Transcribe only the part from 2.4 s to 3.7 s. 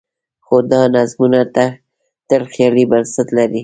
خیالي بنسټ لري.